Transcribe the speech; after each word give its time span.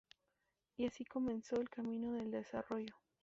Y 0.77 0.87
así 0.87 1.05
comenzó 1.05 1.57
el 1.57 1.69
camino 1.69 2.13
del 2.13 2.31
desarrollo. 2.31 2.95